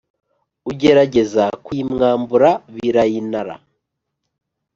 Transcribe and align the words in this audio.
ugerageza 0.71 1.43
kuyimwambura 1.65 2.49
birayinara 2.73 3.55